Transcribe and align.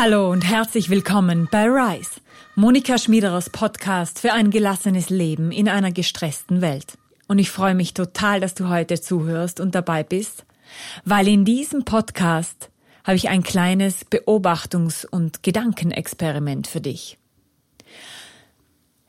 Hallo 0.00 0.30
und 0.30 0.42
herzlich 0.42 0.90
willkommen 0.90 1.48
bei 1.50 1.64
Rise, 1.64 2.20
Monika 2.54 2.98
Schmiederers 2.98 3.50
Podcast 3.50 4.20
für 4.20 4.32
ein 4.32 4.50
gelassenes 4.50 5.10
Leben 5.10 5.50
in 5.50 5.68
einer 5.68 5.90
gestressten 5.90 6.60
Welt. 6.60 6.96
Und 7.26 7.40
ich 7.40 7.50
freue 7.50 7.74
mich 7.74 7.94
total, 7.94 8.38
dass 8.38 8.54
du 8.54 8.68
heute 8.68 9.00
zuhörst 9.00 9.58
und 9.58 9.74
dabei 9.74 10.04
bist, 10.04 10.44
weil 11.04 11.26
in 11.26 11.44
diesem 11.44 11.84
Podcast 11.84 12.70
habe 13.02 13.16
ich 13.16 13.28
ein 13.28 13.42
kleines 13.42 14.06
Beobachtungs- 14.06 15.04
und 15.04 15.42
Gedankenexperiment 15.42 16.68
für 16.68 16.80
dich. 16.80 17.18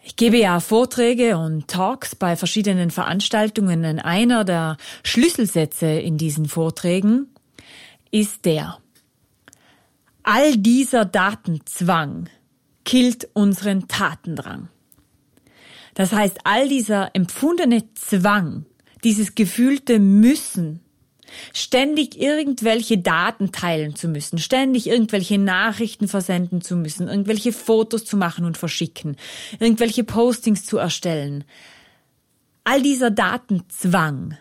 Ich 0.02 0.16
gebe 0.16 0.38
ja 0.38 0.59
Vorträge 0.59 1.38
und 1.38 1.67
Talks 1.67 2.16
bei 2.16 2.35
verschiedenen 2.35 2.90
Veranstaltungen. 2.90 3.99
Einer 3.99 4.44
der 4.44 4.77
Schlüsselsätze 5.03 5.85
in 5.85 6.17
diesen 6.17 6.48
Vorträgen 6.48 7.27
ist 8.09 8.45
der, 8.45 8.80
All 10.31 10.57
dieser 10.57 11.05
Datenzwang 11.05 12.29
killt 12.85 13.29
unseren 13.33 13.88
Tatendrang. 13.88 14.69
Das 15.95 16.11
heißt, 16.11 16.41
all 16.43 16.69
dieser 16.69 17.15
empfundene 17.15 17.91
Zwang, 17.95 18.67
dieses 19.03 19.33
gefühlte 19.33 19.97
Müssen, 19.97 20.81
ständig 21.52 22.21
irgendwelche 22.21 22.99
Daten 22.99 23.52
teilen 23.52 23.95
zu 23.95 24.07
müssen, 24.07 24.38
ständig 24.38 24.85
irgendwelche 24.85 25.39
Nachrichten 25.39 26.07
versenden 26.07 26.61
zu 26.61 26.75
müssen, 26.75 27.07
irgendwelche 27.07 27.52
Fotos 27.52 28.05
zu 28.05 28.16
machen 28.16 28.45
und 28.45 28.55
verschicken, 28.55 29.17
irgendwelche 29.59 30.03
Postings 30.03 30.63
zu 30.63 30.77
erstellen. 30.77 31.43
All 32.66 32.83
dieser 32.83 33.09
Datenzwang 33.09 34.38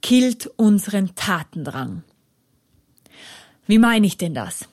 killt 0.00 0.46
unseren 0.56 1.14
Tatendrang. 1.14 2.02
Wie 3.66 3.78
meine 3.78 4.06
ich 4.06 4.16
denn 4.16 4.32
das? 4.32 4.70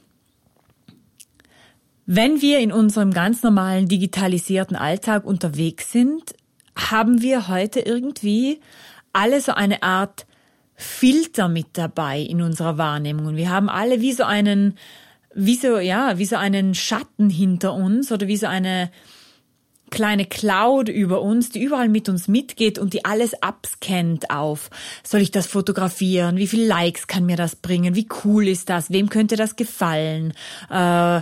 Wenn 2.05 2.41
wir 2.41 2.59
in 2.59 2.71
unserem 2.71 3.11
ganz 3.11 3.43
normalen 3.43 3.87
digitalisierten 3.87 4.75
Alltag 4.75 5.23
unterwegs 5.23 5.91
sind, 5.91 6.35
haben 6.75 7.21
wir 7.21 7.47
heute 7.47 7.79
irgendwie 7.79 8.59
alle 9.13 9.39
so 9.39 9.53
eine 9.53 9.83
Art 9.83 10.25
Filter 10.75 11.47
mit 11.47 11.67
dabei 11.73 12.19
in 12.19 12.41
unserer 12.41 12.77
Wahrnehmung. 12.77 13.27
Und 13.27 13.35
wir 13.37 13.49
haben 13.49 13.69
alle 13.69 14.01
wie 14.01 14.11
so 14.11 14.23
einen, 14.23 14.77
wie 15.33 15.55
so, 15.55 15.77
ja, 15.77 16.17
wie 16.17 16.25
so 16.25 16.35
einen 16.35 16.75
Schatten 16.75 17.29
hinter 17.29 17.73
uns 17.73 18.11
oder 18.11 18.27
wie 18.27 18.37
so 18.37 18.47
eine 18.47 18.91
kleine 19.91 20.25
Cloud 20.25 20.89
über 20.89 21.21
uns, 21.21 21.51
die 21.51 21.61
überall 21.61 21.87
mit 21.87 22.09
uns 22.09 22.27
mitgeht 22.27 22.79
und 22.79 22.93
die 22.93 23.05
alles 23.05 23.41
abscannt 23.43 24.31
auf. 24.31 24.71
Soll 25.03 25.21
ich 25.21 25.29
das 25.29 25.45
fotografieren? 25.45 26.37
Wie 26.37 26.47
viele 26.47 26.65
Likes 26.65 27.05
kann 27.05 27.27
mir 27.27 27.37
das 27.37 27.55
bringen? 27.55 27.95
Wie 27.95 28.07
cool 28.25 28.47
ist 28.47 28.69
das? 28.69 28.89
Wem 28.89 29.09
könnte 29.09 29.35
das 29.35 29.55
gefallen? 29.55 30.33
Äh, 30.71 31.21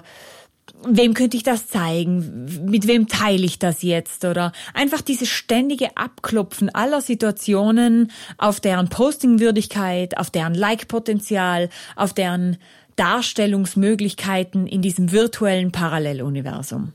wem 0.87 1.13
könnte 1.13 1.37
ich 1.37 1.43
das 1.43 1.67
zeigen? 1.67 2.65
Mit 2.65 2.87
wem 2.87 3.07
teile 3.07 3.45
ich 3.45 3.59
das 3.59 3.81
jetzt? 3.81 4.25
Oder 4.25 4.51
einfach 4.73 5.01
dieses 5.01 5.29
ständige 5.29 5.97
Abklopfen 5.97 6.69
aller 6.69 7.01
Situationen 7.01 8.11
auf 8.37 8.59
deren 8.59 8.89
Postingwürdigkeit, 8.89 10.17
auf 10.17 10.29
deren 10.29 10.55
Like-Potenzial, 10.55 11.69
auf 11.95 12.13
deren 12.13 12.57
Darstellungsmöglichkeiten 12.95 14.67
in 14.67 14.81
diesem 14.81 15.11
virtuellen 15.11 15.71
Paralleluniversum. 15.71 16.93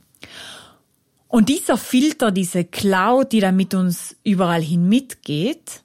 Und 1.28 1.48
dieser 1.48 1.76
Filter, 1.76 2.30
diese 2.30 2.64
Cloud, 2.64 3.32
die 3.32 3.40
da 3.40 3.52
mit 3.52 3.74
uns 3.74 4.16
überall 4.22 4.62
hin 4.62 4.88
mitgeht, 4.88 5.82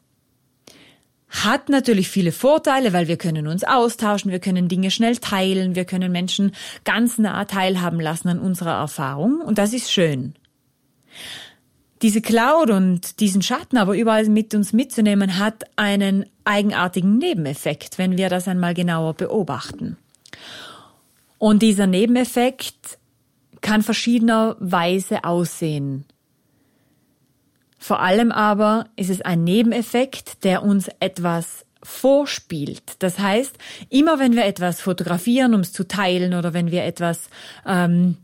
hat 1.32 1.70
natürlich 1.70 2.10
viele 2.10 2.32
Vorteile, 2.32 2.94
weil 2.94 3.08
wir 3.08 3.18
können 3.18 3.48
uns 3.48 3.64
austauschen, 3.64 4.32
wir 4.32 4.40
können 4.40 4.68
Dinge 4.68 4.92
schnell 4.92 5.18
teilen, 5.18 5.76
wir 5.76 5.86
können 5.86 6.12
Menschen 6.12 6.52
ganz 6.84 7.18
nah 7.18 7.46
teilhaben 7.46 8.00
lassen 8.00 8.28
an 8.28 8.40
unserer 8.40 8.78
Erfahrung 8.78 9.42
und 9.42 9.58
das 9.58 9.74
ist 9.74 9.92
schön. 9.92 10.36
Diese 12.02 12.22
Cloud 12.22 12.70
und 12.72 13.20
diesen 13.20 13.42
Schatten 13.42 13.78
aber 13.78 13.96
überall 13.96 14.28
mit 14.28 14.54
uns 14.56 14.74
mitzunehmen, 14.74 15.38
hat 15.38 15.64
einen 15.78 16.26
eigenartigen 16.44 17.18
Nebeneffekt, 17.18 17.98
wenn 17.98 18.18
wir 18.18 18.28
das 18.28 18.48
einmal 18.48 18.74
genauer 18.74 19.14
beobachten. 19.14 19.98
Und 21.38 21.62
dieser 21.62 21.88
Nebeneffekt 21.88 22.98
kann 23.62 23.84
verschiedenerweise 23.84 25.24
aussehen. 25.24 26.06
Vor 27.84 28.00
allem 28.00 28.32
aber 28.32 28.86
ist 28.96 29.10
es 29.10 29.24
ein 29.24 29.44
Nebeneffekt, 29.44 30.44
der 30.44 30.62
uns 30.62 30.88
etwas 31.00 31.66
vorspielt. 31.82 32.84
Das 33.00 33.18
heißt, 33.18 33.58
immer 33.90 34.20
wenn 34.20 34.36
wir 34.36 34.46
etwas 34.46 34.80
fotografieren, 34.82 35.56
um 35.56 35.62
es 35.62 35.74
zu 35.74 35.88
teilen 35.88 36.36
oder 36.36 36.54
wenn 36.54 36.70
wir 36.70 36.84
etwas 36.84 37.32
ähm, 37.66 38.18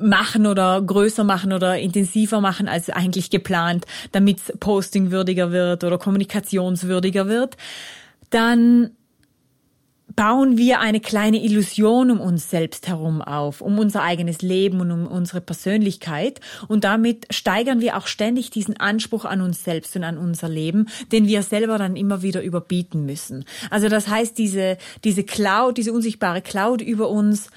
machen 0.00 0.46
oder 0.46 0.80
größer 0.80 1.24
machen 1.24 1.52
oder 1.52 1.78
intensiver 1.78 2.40
machen 2.40 2.68
als 2.68 2.88
eigentlich 2.88 3.28
geplant, 3.28 3.84
damit 4.12 4.38
es 4.38 4.58
postingwürdiger 4.58 5.52
wird 5.52 5.84
oder 5.84 5.98
kommunikationswürdiger 5.98 7.28
wird, 7.28 7.58
dann 8.30 8.92
bauen 10.16 10.56
wir 10.58 10.80
eine 10.80 11.00
kleine 11.00 11.42
Illusion 11.42 12.10
um 12.10 12.20
uns 12.20 12.50
selbst 12.50 12.88
herum 12.88 13.22
auf, 13.22 13.60
um 13.60 13.78
unser 13.78 14.02
eigenes 14.02 14.42
Leben 14.42 14.80
und 14.80 14.90
um 14.90 15.06
unsere 15.06 15.40
Persönlichkeit. 15.40 16.40
Und 16.68 16.84
damit 16.84 17.26
steigern 17.30 17.80
wir 17.80 17.96
auch 17.96 18.06
ständig 18.06 18.50
diesen 18.50 18.78
Anspruch 18.78 19.24
an 19.24 19.40
uns 19.40 19.64
selbst 19.64 19.94
und 19.96 20.04
an 20.04 20.18
unser 20.18 20.48
Leben, 20.48 20.88
den 21.12 21.26
wir 21.26 21.42
selber 21.42 21.78
dann 21.78 21.96
immer 21.96 22.22
wieder 22.22 22.42
überbieten 22.42 23.06
müssen. 23.06 23.44
Also 23.70 23.88
das 23.88 24.08
heißt, 24.08 24.36
diese, 24.38 24.78
diese 25.04 25.24
Cloud, 25.24 25.78
diese 25.78 25.92
unsichtbare 25.92 26.42
Cloud 26.42 26.82
über 26.82 27.08
uns 27.08 27.50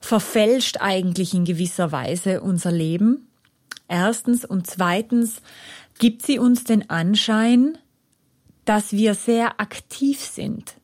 verfälscht 0.00 0.78
eigentlich 0.80 1.34
in 1.34 1.44
gewisser 1.44 1.92
Weise 1.92 2.40
unser 2.40 2.72
Leben. 2.72 3.28
Erstens. 3.88 4.44
Und 4.44 4.66
zweitens 4.66 5.42
gibt 5.98 6.24
sie 6.24 6.38
uns 6.38 6.64
den 6.64 6.90
Anschein, 6.90 7.78
dass 8.64 8.92
wir 8.92 9.14
sehr 9.14 9.60
aktiv 9.60 10.20
sind 10.20 10.76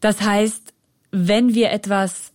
das 0.00 0.20
heißt, 0.20 0.72
wenn 1.10 1.54
wir 1.54 1.70
etwas 1.70 2.32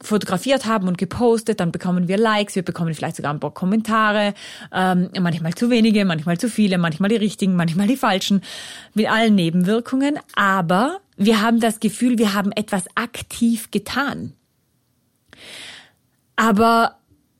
fotografiert 0.00 0.66
haben 0.66 0.88
und 0.88 0.98
gepostet, 0.98 1.60
dann 1.60 1.72
bekommen 1.72 2.08
wir 2.08 2.18
Likes, 2.18 2.54
wir 2.54 2.62
bekommen 2.62 2.94
vielleicht 2.94 3.16
sogar 3.16 3.32
ein 3.32 3.40
paar 3.40 3.54
Kommentare, 3.54 4.34
ähm, 4.72 5.10
manchmal 5.18 5.54
zu 5.54 5.70
wenige, 5.70 6.04
manchmal 6.04 6.38
zu 6.38 6.48
viele, 6.48 6.78
manchmal 6.78 7.08
die 7.08 7.16
richtigen, 7.16 7.56
manchmal 7.56 7.86
die 7.86 7.96
falschen, 7.96 8.42
mit 8.94 9.10
allen 9.10 9.34
Nebenwirkungen. 9.34 10.18
Aber 10.34 11.00
wir 11.16 11.40
haben 11.40 11.60
das 11.60 11.80
Gefühl, 11.80 12.18
wir 12.18 12.34
haben 12.34 12.52
etwas 12.52 12.84
aktiv 12.94 13.70
getan. 13.70 14.34
Aber, 16.36 16.96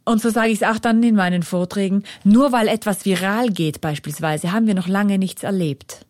und 0.06 0.22
so 0.22 0.30
sage 0.30 0.50
ich 0.50 0.62
es 0.62 0.68
auch 0.68 0.78
dann 0.78 1.02
in 1.02 1.14
meinen 1.14 1.42
Vorträgen, 1.42 2.04
nur 2.24 2.52
weil 2.52 2.68
etwas 2.68 3.04
viral 3.04 3.50
geht 3.50 3.82
beispielsweise, 3.82 4.52
haben 4.52 4.66
wir 4.66 4.74
noch 4.74 4.88
lange 4.88 5.18
nichts 5.18 5.42
erlebt. 5.42 6.06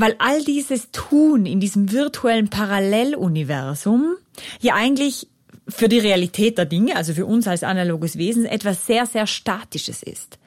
Weil 0.00 0.16
all 0.18 0.42
dieses 0.42 0.90
Tun 0.92 1.44
in 1.44 1.60
diesem 1.60 1.92
virtuellen 1.92 2.48
Paralleluniversum 2.48 4.16
ja 4.60 4.74
eigentlich 4.74 5.28
für 5.68 5.88
die 5.88 5.98
Realität 5.98 6.56
der 6.56 6.64
Dinge, 6.64 6.96
also 6.96 7.12
für 7.12 7.26
uns 7.26 7.46
als 7.46 7.62
analoges 7.62 8.16
Wesen, 8.16 8.46
etwas 8.46 8.86
sehr, 8.86 9.04
sehr 9.04 9.26
Statisches 9.26 10.02
ist. 10.02 10.38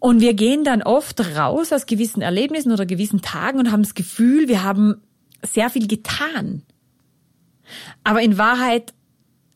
Und 0.00 0.20
wir 0.20 0.34
gehen 0.34 0.64
dann 0.64 0.82
oft 0.82 1.20
raus 1.36 1.72
aus 1.72 1.86
gewissen 1.86 2.22
Erlebnissen 2.22 2.72
oder 2.72 2.86
gewissen 2.86 3.22
Tagen 3.22 3.60
und 3.60 3.70
haben 3.70 3.82
das 3.82 3.94
Gefühl, 3.94 4.48
wir 4.48 4.64
haben 4.64 5.00
sehr 5.46 5.70
viel 5.70 5.86
getan. 5.86 6.62
Aber 8.02 8.20
in 8.20 8.36
Wahrheit 8.36 8.94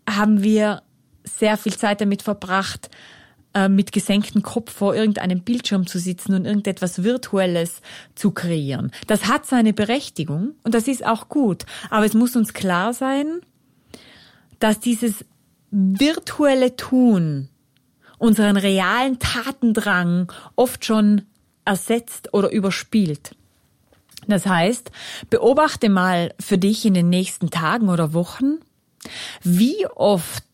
haben 0.08 0.44
wir 0.44 0.82
sehr 1.24 1.56
viel 1.56 1.74
Zeit 1.74 2.00
damit 2.00 2.22
verbracht, 2.22 2.90
äh, 3.54 3.68
mit 3.68 3.92
gesenktem 3.92 4.42
Kopf 4.42 4.72
vor 4.72 4.94
irgendeinem 4.94 5.40
Bildschirm 5.40 5.86
zu 5.86 5.98
sitzen 5.98 6.34
und 6.34 6.44
irgendetwas 6.44 7.02
Virtuelles 7.02 7.80
zu 8.14 8.32
kreieren. 8.32 8.90
Das 9.06 9.26
hat 9.26 9.46
seine 9.46 9.72
Berechtigung 9.72 10.54
und 10.62 10.74
das 10.74 10.88
ist 10.88 11.06
auch 11.06 11.28
gut. 11.28 11.64
Aber 11.90 12.04
es 12.04 12.14
muss 12.14 12.36
uns 12.36 12.52
klar 12.52 12.92
sein, 12.92 13.40
dass 14.58 14.80
dieses 14.80 15.24
virtuelle 15.70 16.76
Tun 16.76 17.48
unseren 18.18 18.56
realen 18.56 19.18
Tatendrang 19.18 20.32
oft 20.56 20.84
schon 20.84 21.22
ersetzt 21.64 22.32
oder 22.32 22.50
überspielt. 22.50 23.36
Das 24.26 24.46
heißt, 24.46 24.90
beobachte 25.30 25.88
mal 25.88 26.34
für 26.40 26.58
dich 26.58 26.86
in 26.86 26.94
den 26.94 27.10
nächsten 27.10 27.50
Tagen 27.50 27.88
oder 27.88 28.14
Wochen, 28.14 28.58
wie 29.42 29.86
oft 29.94 30.44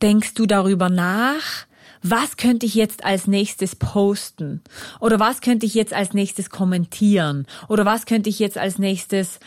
denkst 0.00 0.34
du 0.34 0.46
darüber 0.46 0.88
nach, 0.88 1.66
was 2.02 2.36
könnte 2.36 2.66
ich 2.66 2.74
jetzt 2.74 3.04
als 3.04 3.26
nächstes 3.26 3.76
posten? 3.76 4.62
Oder 5.00 5.18
was 5.18 5.40
könnte 5.40 5.66
ich 5.66 5.74
jetzt 5.74 5.92
als 5.92 6.12
nächstes 6.12 6.50
kommentieren? 6.50 7.46
Oder 7.68 7.84
was 7.84 8.06
könnte 8.06 8.28
ich 8.28 8.38
jetzt 8.38 8.58
als 8.58 8.78
nächstes 8.78 9.40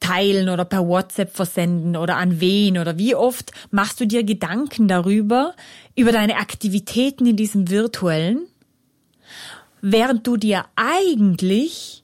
teilen 0.00 0.48
oder 0.48 0.64
per 0.64 0.88
WhatsApp 0.88 1.34
versenden 1.34 1.96
oder 1.96 2.16
an 2.16 2.40
wen 2.40 2.78
oder 2.78 2.98
wie 2.98 3.14
oft 3.14 3.52
machst 3.70 4.00
du 4.00 4.06
dir 4.06 4.24
Gedanken 4.24 4.88
darüber, 4.88 5.54
über 5.94 6.10
deine 6.10 6.36
Aktivitäten 6.36 7.26
in 7.26 7.36
diesem 7.36 7.68
virtuellen, 7.68 8.46
während 9.82 10.26
du 10.26 10.36
dir 10.36 10.64
eigentlich 10.74 12.02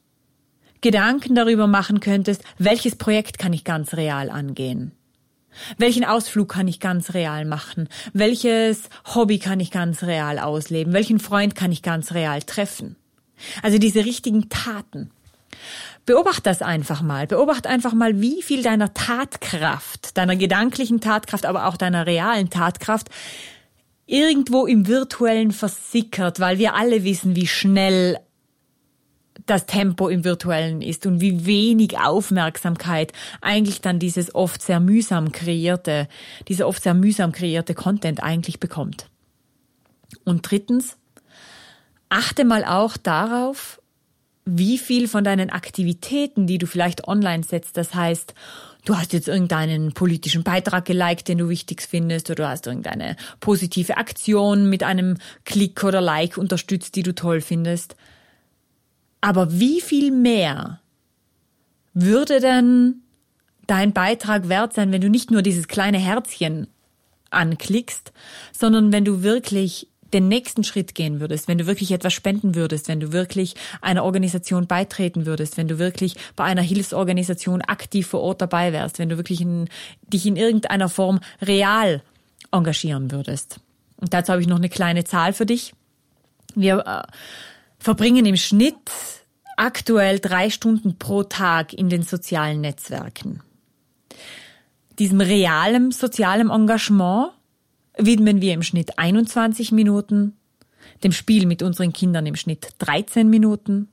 Gedanken 0.82 1.34
darüber 1.34 1.66
machen 1.66 2.00
könntest, 2.00 2.44
welches 2.58 2.96
Projekt 2.96 3.38
kann 3.38 3.52
ich 3.52 3.64
ganz 3.64 3.94
real 3.94 4.30
angehen? 4.30 4.92
Welchen 5.78 6.04
Ausflug 6.04 6.48
kann 6.48 6.68
ich 6.68 6.80
ganz 6.80 7.14
real 7.14 7.44
machen? 7.44 7.88
Welches 8.12 8.88
Hobby 9.14 9.38
kann 9.38 9.60
ich 9.60 9.70
ganz 9.70 10.02
real 10.02 10.38
ausleben? 10.38 10.92
Welchen 10.92 11.18
Freund 11.18 11.54
kann 11.54 11.72
ich 11.72 11.82
ganz 11.82 12.12
real 12.12 12.42
treffen? 12.42 12.96
Also 13.62 13.78
diese 13.78 14.04
richtigen 14.04 14.48
Taten. 14.48 15.10
Beobacht 16.04 16.46
das 16.46 16.62
einfach 16.62 17.02
mal. 17.02 17.26
Beobacht 17.26 17.66
einfach 17.66 17.92
mal, 17.92 18.20
wie 18.20 18.42
viel 18.42 18.62
deiner 18.62 18.94
Tatkraft, 18.94 20.16
deiner 20.16 20.36
gedanklichen 20.36 21.00
Tatkraft, 21.00 21.46
aber 21.46 21.66
auch 21.66 21.76
deiner 21.76 22.06
realen 22.06 22.50
Tatkraft 22.50 23.08
irgendwo 24.06 24.66
im 24.66 24.86
virtuellen 24.86 25.50
versickert, 25.50 26.38
weil 26.38 26.58
wir 26.58 26.74
alle 26.74 27.02
wissen, 27.02 27.34
wie 27.34 27.48
schnell 27.48 28.18
das 29.44 29.66
Tempo 29.66 30.08
im 30.08 30.24
virtuellen 30.24 30.80
ist 30.80 31.04
und 31.06 31.20
wie 31.20 31.44
wenig 31.44 31.98
Aufmerksamkeit 31.98 33.12
eigentlich 33.40 33.80
dann 33.80 33.98
dieses 33.98 34.34
oft 34.34 34.62
sehr 34.62 34.80
mühsam 34.80 35.32
kreierte, 35.32 36.08
dieser 36.48 36.66
oft 36.66 36.82
sehr 36.82 36.94
mühsam 36.94 37.32
kreierte 37.32 37.74
Content 37.74 38.22
eigentlich 38.22 38.60
bekommt. 38.60 39.08
Und 40.24 40.50
drittens, 40.50 40.96
achte 42.08 42.44
mal 42.44 42.64
auch 42.64 42.96
darauf, 42.96 43.80
wie 44.44 44.78
viel 44.78 45.08
von 45.08 45.24
deinen 45.24 45.50
Aktivitäten, 45.50 46.46
die 46.46 46.58
du 46.58 46.66
vielleicht 46.66 47.08
online 47.08 47.42
setzt, 47.42 47.76
das 47.76 47.94
heißt, 47.94 48.32
du 48.84 48.96
hast 48.96 49.12
jetzt 49.12 49.26
irgendeinen 49.26 49.92
politischen 49.92 50.44
Beitrag 50.44 50.84
geliked, 50.84 51.26
den 51.26 51.38
du 51.38 51.48
wichtig 51.48 51.82
findest, 51.82 52.30
oder 52.30 52.44
du 52.44 52.48
hast 52.48 52.66
irgendeine 52.68 53.16
positive 53.40 53.96
Aktion 53.96 54.70
mit 54.70 54.84
einem 54.84 55.18
Klick 55.44 55.82
oder 55.82 56.00
Like 56.00 56.38
unterstützt, 56.38 56.94
die 56.94 57.02
du 57.02 57.14
toll 57.14 57.40
findest. 57.40 57.96
Aber 59.26 59.58
wie 59.58 59.80
viel 59.80 60.12
mehr 60.12 60.78
würde 61.94 62.38
denn 62.38 63.02
dein 63.66 63.92
Beitrag 63.92 64.48
wert 64.48 64.72
sein, 64.72 64.92
wenn 64.92 65.00
du 65.00 65.10
nicht 65.10 65.32
nur 65.32 65.42
dieses 65.42 65.66
kleine 65.66 65.98
Herzchen 65.98 66.68
anklickst, 67.30 68.12
sondern 68.56 68.92
wenn 68.92 69.04
du 69.04 69.24
wirklich 69.24 69.88
den 70.12 70.28
nächsten 70.28 70.62
Schritt 70.62 70.94
gehen 70.94 71.18
würdest, 71.18 71.48
wenn 71.48 71.58
du 71.58 71.66
wirklich 71.66 71.90
etwas 71.90 72.12
spenden 72.12 72.54
würdest, 72.54 72.86
wenn 72.86 73.00
du 73.00 73.10
wirklich 73.10 73.56
einer 73.80 74.04
Organisation 74.04 74.68
beitreten 74.68 75.26
würdest, 75.26 75.56
wenn 75.56 75.66
du 75.66 75.80
wirklich 75.80 76.14
bei 76.36 76.44
einer 76.44 76.62
Hilfsorganisation 76.62 77.62
aktiv 77.62 78.06
vor 78.06 78.20
Ort 78.20 78.40
dabei 78.40 78.72
wärst, 78.72 79.00
wenn 79.00 79.08
du 79.08 79.16
wirklich 79.16 79.40
in, 79.40 79.68
dich 80.06 80.24
in 80.26 80.36
irgendeiner 80.36 80.88
Form 80.88 81.18
real 81.42 82.00
engagieren 82.52 83.10
würdest. 83.10 83.58
Und 83.96 84.14
dazu 84.14 84.30
habe 84.30 84.40
ich 84.40 84.46
noch 84.46 84.58
eine 84.58 84.68
kleine 84.68 85.02
Zahl 85.02 85.32
für 85.32 85.46
dich. 85.46 85.74
Wir 86.54 86.86
äh, 86.86 87.02
verbringen 87.86 88.26
im 88.26 88.34
Schnitt 88.34 88.90
aktuell 89.56 90.18
drei 90.18 90.50
Stunden 90.50 90.98
pro 90.98 91.22
Tag 91.22 91.72
in 91.72 91.88
den 91.88 92.02
sozialen 92.02 92.60
Netzwerken. 92.60 93.44
Diesem 94.98 95.20
realen 95.20 95.92
sozialen 95.92 96.50
Engagement 96.50 97.30
widmen 97.96 98.40
wir 98.40 98.54
im 98.54 98.64
Schnitt 98.64 98.98
21 98.98 99.70
Minuten, 99.70 100.36
dem 101.04 101.12
Spiel 101.12 101.46
mit 101.46 101.62
unseren 101.62 101.92
Kindern 101.92 102.26
im 102.26 102.34
Schnitt 102.34 102.70
13 102.78 103.30
Minuten 103.30 103.86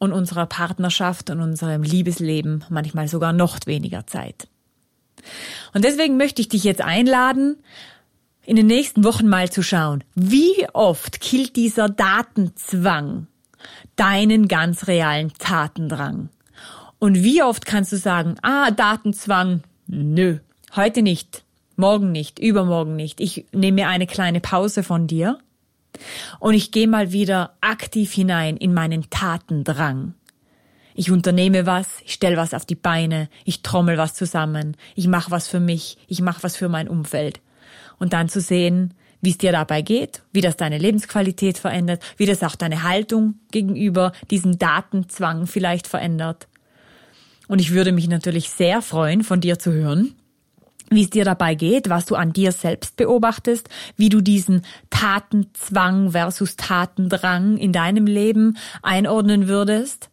und 0.00 0.12
unserer 0.12 0.46
Partnerschaft 0.46 1.30
und 1.30 1.40
unserem 1.40 1.84
Liebesleben 1.84 2.64
manchmal 2.68 3.06
sogar 3.06 3.32
noch 3.32 3.60
weniger 3.64 4.08
Zeit. 4.08 4.48
Und 5.72 5.84
deswegen 5.84 6.16
möchte 6.16 6.42
ich 6.42 6.48
dich 6.48 6.64
jetzt 6.64 6.80
einladen, 6.80 7.58
in 8.44 8.56
den 8.56 8.66
nächsten 8.66 9.04
Wochen 9.04 9.28
mal 9.28 9.50
zu 9.50 9.62
schauen, 9.62 10.02
wie 10.14 10.66
oft 10.72 11.20
killt 11.20 11.56
dieser 11.56 11.88
Datenzwang 11.88 13.26
deinen 13.96 14.48
ganz 14.48 14.88
realen 14.88 15.32
Tatendrang. 15.38 16.28
Und 16.98 17.22
wie 17.22 17.42
oft 17.42 17.66
kannst 17.66 17.92
du 17.92 17.96
sagen, 17.96 18.36
ah, 18.42 18.70
Datenzwang, 18.70 19.62
nö, 19.86 20.38
heute 20.74 21.02
nicht, 21.02 21.44
morgen 21.76 22.12
nicht, 22.12 22.38
übermorgen 22.38 22.96
nicht. 22.96 23.20
Ich 23.20 23.46
nehme 23.52 23.82
mir 23.82 23.88
eine 23.88 24.06
kleine 24.06 24.40
Pause 24.40 24.82
von 24.82 25.06
dir 25.06 25.38
und 26.40 26.54
ich 26.54 26.72
gehe 26.72 26.88
mal 26.88 27.12
wieder 27.12 27.56
aktiv 27.60 28.12
hinein 28.12 28.56
in 28.56 28.74
meinen 28.74 29.08
Tatendrang. 29.10 30.14
Ich 30.94 31.10
unternehme 31.10 31.66
was, 31.66 32.00
ich 32.04 32.12
stelle 32.12 32.36
was 32.36 32.54
auf 32.54 32.66
die 32.66 32.74
Beine, 32.74 33.28
ich 33.44 33.62
trommel 33.62 33.96
was 33.96 34.14
zusammen, 34.14 34.76
ich 34.94 35.08
mache 35.08 35.30
was 35.30 35.48
für 35.48 35.60
mich, 35.60 35.96
ich 36.06 36.20
mache 36.20 36.42
was 36.42 36.56
für 36.56 36.68
mein 36.68 36.88
Umfeld. 36.88 37.40
Und 38.02 38.14
dann 38.14 38.28
zu 38.28 38.40
sehen, 38.40 38.94
wie 39.20 39.30
es 39.30 39.38
dir 39.38 39.52
dabei 39.52 39.80
geht, 39.80 40.22
wie 40.32 40.40
das 40.40 40.56
deine 40.56 40.76
Lebensqualität 40.76 41.56
verändert, 41.56 42.02
wie 42.16 42.26
das 42.26 42.42
auch 42.42 42.56
deine 42.56 42.82
Haltung 42.82 43.34
gegenüber 43.52 44.10
diesem 44.28 44.58
Datenzwang 44.58 45.46
vielleicht 45.46 45.86
verändert. 45.86 46.48
Und 47.46 47.60
ich 47.60 47.70
würde 47.70 47.92
mich 47.92 48.08
natürlich 48.08 48.50
sehr 48.50 48.82
freuen, 48.82 49.22
von 49.22 49.40
dir 49.40 49.60
zu 49.60 49.72
hören, 49.72 50.16
wie 50.90 51.04
es 51.04 51.10
dir 51.10 51.24
dabei 51.24 51.54
geht, 51.54 51.90
was 51.90 52.04
du 52.06 52.16
an 52.16 52.32
dir 52.32 52.50
selbst 52.50 52.96
beobachtest, 52.96 53.68
wie 53.96 54.08
du 54.08 54.20
diesen 54.20 54.62
Tatenzwang 54.90 56.10
versus 56.10 56.56
Tatendrang 56.56 57.56
in 57.56 57.72
deinem 57.72 58.06
Leben 58.06 58.58
einordnen 58.82 59.46
würdest. 59.46 60.10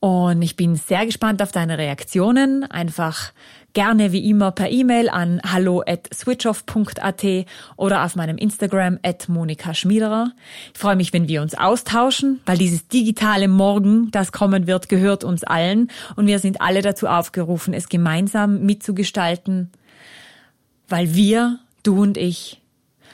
Und 0.00 0.40
ich 0.40 0.56
bin 0.56 0.76
sehr 0.76 1.04
gespannt 1.04 1.42
auf 1.42 1.52
deine 1.52 1.76
Reaktionen. 1.76 2.64
Einfach 2.64 3.32
gerne 3.74 4.12
wie 4.12 4.28
immer 4.28 4.50
per 4.50 4.70
E-Mail 4.70 5.08
an 5.10 5.40
hallo 5.44 5.82
at 5.86 6.08
switchoff.at 6.12 7.24
oder 7.76 8.04
auf 8.04 8.16
meinem 8.16 8.38
Instagram 8.38 8.98
at 9.02 9.28
Monika 9.28 9.74
Schmiederer. 9.74 10.32
Ich 10.72 10.80
freue 10.80 10.96
mich, 10.96 11.12
wenn 11.12 11.28
wir 11.28 11.42
uns 11.42 11.54
austauschen, 11.54 12.40
weil 12.46 12.58
dieses 12.58 12.88
digitale 12.88 13.46
Morgen, 13.46 14.10
das 14.10 14.32
kommen 14.32 14.66
wird, 14.66 14.88
gehört 14.88 15.22
uns 15.22 15.44
allen 15.44 15.90
und 16.16 16.26
wir 16.26 16.38
sind 16.38 16.60
alle 16.60 16.82
dazu 16.82 17.06
aufgerufen, 17.06 17.74
es 17.74 17.88
gemeinsam 17.88 18.62
mitzugestalten, 18.62 19.70
weil 20.88 21.14
wir, 21.14 21.58
du 21.82 22.02
und 22.02 22.16
ich, 22.16 22.60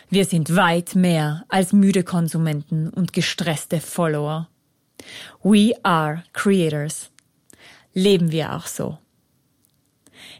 wir 0.08 0.24
sind 0.24 0.54
weit 0.54 0.94
mehr 0.94 1.44
als 1.48 1.72
müde 1.72 2.04
Konsumenten 2.04 2.88
und 2.90 3.12
gestresste 3.12 3.80
Follower. 3.80 4.48
We 5.42 5.72
are 5.82 6.24
creators. 6.32 7.10
Leben 7.92 8.30
wir 8.30 8.54
auch 8.54 8.66
so. 8.66 8.98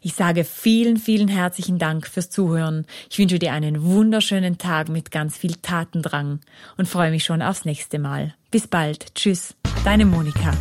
Ich 0.02 0.14
sage 0.14 0.44
vielen, 0.44 0.96
vielen 0.98 1.28
herzlichen 1.28 1.78
Dank 1.78 2.06
fürs 2.06 2.30
Zuhören. 2.30 2.86
Ich 3.10 3.18
wünsche 3.18 3.38
dir 3.38 3.52
einen 3.52 3.82
wunderschönen 3.82 4.58
Tag 4.58 4.88
mit 4.88 5.10
ganz 5.10 5.36
viel 5.36 5.56
Tatendrang 5.56 6.40
und 6.76 6.88
freue 6.88 7.10
mich 7.10 7.24
schon 7.24 7.42
aufs 7.42 7.64
nächste 7.64 7.98
Mal. 7.98 8.34
Bis 8.50 8.68
bald. 8.68 9.14
Tschüss. 9.14 9.54
Deine 9.84 10.04
Monika. 10.04 10.52